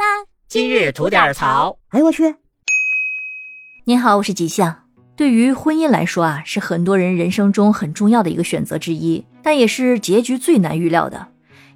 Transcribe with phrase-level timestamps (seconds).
[0.00, 0.24] 啦！
[0.48, 1.76] 今日吐点槽。
[1.90, 2.34] 哎呦我去！
[3.84, 4.74] 您好，我是吉祥。
[5.14, 11.28] 对于婚姻来说啊，是很多人人生中很重要的一个选择之一，但也是结局最难预料的。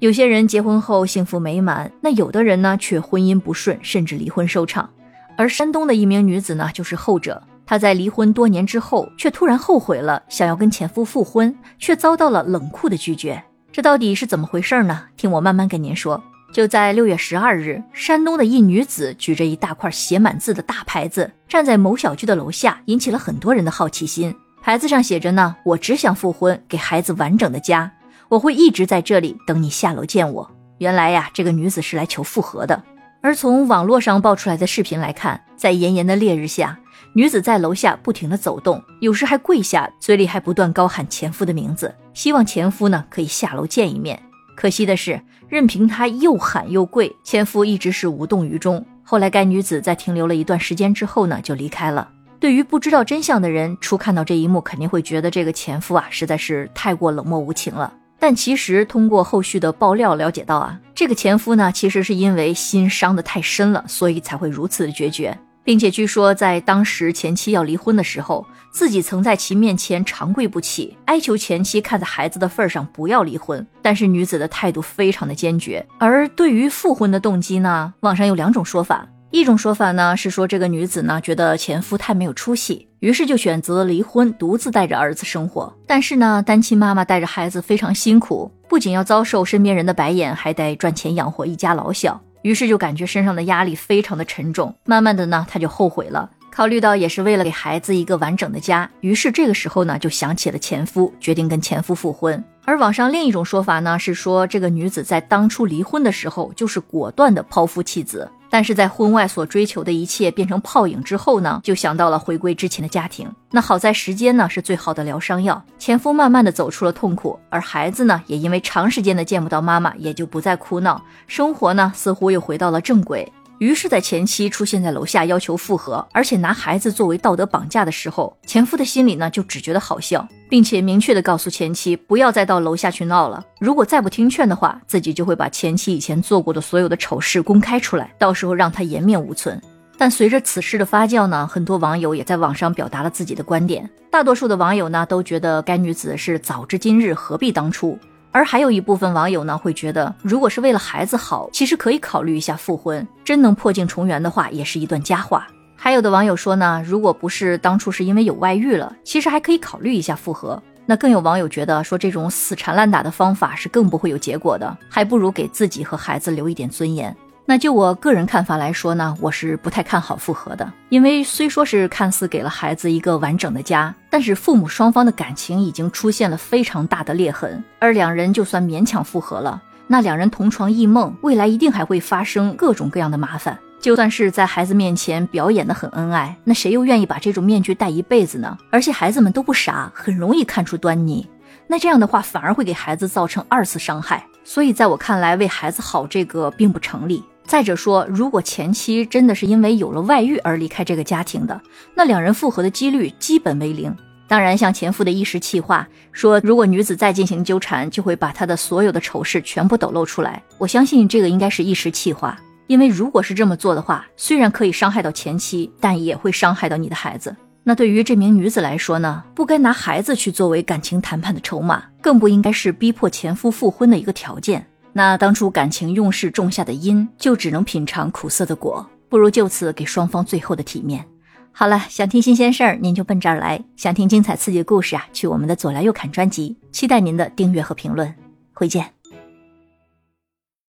[0.00, 4.90] 有些人结婚后幸福美满，那有的人呢却婚姻不顺，甚至离婚收场。
[5.38, 7.42] 而山东的一名女子呢，就是后者。
[7.64, 13.42] 她在离婚多年之后，却突然后悔了，想要跟前夫复婚，却遭到了冷酷的拒绝。
[13.72, 15.04] 这到底是怎么回事呢？
[15.16, 16.22] 听我慢慢跟您说。
[16.52, 24.34] 就在六月十二日，山东的一女子举着一大块写满字的大牌子，站在某小区的楼下，引起了很多人的好奇心。
[24.60, 27.90] 牌子上写着呢：“我只想复婚，给孩子完整的家，
[28.28, 32.82] 我会一直在这里等你下楼见我。”原来呀，这个女子是来求复合的。
[33.22, 36.78] 而从网络上爆出来的视频来看，在炎炎的烈日下，
[37.12, 44.20] 女子在楼下不停的走动，有时还跪下，嘴里还不断高喊前夫的名字，希望前夫呢可以下楼见一面。
[44.60, 48.84] 可惜的是，任凭她又喊又跪，前夫一直是无动于衷。
[49.02, 52.06] 后来，该女子在停留了一段时间之后呢，就离开了。
[52.38, 57.90] 对于不知道真相的人，初看到这一幕，肯定会觉得这个前夫啊，实在是太过冷漠无情了。
[58.18, 65.34] 但其实通过后续的爆料了解到啊，这个前夫呢，其实是因为心伤得太深了，所以才会如此的决绝。
[65.62, 73.64] 并且据说，在当时前妻要离婚的时候，自己曾在其面前长跪不起，哀求前妻看在孩子的份上不要离婚。
[73.82, 75.86] 但是女子的态度非常的坚决。
[75.98, 79.06] 而对于复婚的动机呢，网上有两种说法。
[79.30, 85.72] 一种说法呢是说，这个女子呢觉得前夫太没有出息，于是就选择离婚，独自带着儿子生活。
[85.86, 92.20] 但是呢，单亲妈妈带着孩子非常辛苦，不仅要遭受身边人的白眼，还得赚钱养活一家老小。
[92.42, 96.30] 于是就感觉身上的压力非常的沉重，慢慢的呢，他就后悔了。
[96.50, 102.42] 考虑到也是为了给孩子一个完整的家，于是这个时候呢，就想起了前夫，决定跟前夫复婚。
[102.64, 108.28] 而网上另一种说法呢，是说这个女子在当初离婚的时候，就是果断的抛夫弃子。
[108.50, 113.30] 但是在婚外所追求的一切变成泡影之后呢，就想到了回归之前的家庭。
[113.52, 123.32] 那好在时间呢是最好的疗伤药，前夫慢慢的走出了痛苦，而孩子呢也因为长时间的见不到妈妈，也就不再哭闹，生活呢似乎又回到了正轨。
[123.60, 133.44] 于是，在前妻出现在楼下要求复合，而且拿孩子作为道德绑架的时候，前夫的心里呢就只觉得好笑，并且明确的告诉前妻不要再到楼下去闹了。
[133.58, 139.60] 如果再不听劝的话，自己就会把前妻以前做过的所有的丑事公开出来，到时候让他颜面无存。
[139.98, 143.86] 但随着此事的发酵呢，很多网友也在网上表达了自己的观点。
[144.10, 147.98] 大多数的网友呢都觉得该女子是早知今日何必当初。
[148.32, 153.06] 而还有一部分网友呢，会觉得如果是为了孩子好，其实可以考虑一下复婚。
[153.24, 155.46] 真能破镜重圆的话，也是一段佳话。
[155.74, 160.62] 还有的网友说呢，如果不是当初是因为有外遇了，其实还可以考虑一下复合。
[160.86, 167.16] 那更有网友觉得说，这种死缠烂打的方法是更不会有结果的，还不如给自己和孩子留一点尊严。
[167.50, 183.58] 那就我个人看法来说呢，我是不太看好复合的，因为虽说是看似给了孩子一个完整的家，但是父母双方的感情已经出现了非常大的裂痕，而两人就算勉强复合了，那两人同床异梦，未来一定还会发生各种各样的麻烦。
[183.80, 188.56] 就算是在孩子面前表演的很恩爱，那谁又愿意把这种面具戴一辈子呢？
[188.70, 191.28] 而且孩子们都不傻，很容易看出端倪，
[191.66, 194.24] 那这样的话反而会给孩子造成二次伤害。
[194.44, 197.24] 所以在我看来，为孩子好这个并不成立。
[197.50, 201.60] 再者说，如果前妻真的是因为有了外遇而离开这个家庭的，
[201.96, 203.92] 那两人复合的几率基本为零。
[204.28, 210.40] 当然，像前夫的一时气话，说如果女子再进行纠缠，就会把他的所有的丑事全部抖露出来。
[210.58, 217.34] 我相信这个应该是一时气话，因为如果是这么做的话，虽然可以伤害到前妻，但也会伤害到你的孩子。
[217.64, 224.64] 那对于这名女子来说呢，不该拿孩子去作为感情谈判的筹码，更不应该是逼迫前夫复婚的一个条件。
[224.92, 231.04] 那当初感情用事种下的因，就只能品尝苦涩的果，不如就此给双方最后的体面。
[231.52, 236.56] 好了，想听新鲜事儿，您就奔这儿来；想听精彩刺激的故事啊，去我们的左聊右侃专辑。
[236.72, 238.14] 期待您的订阅和评论，
[238.52, 238.99] 回见。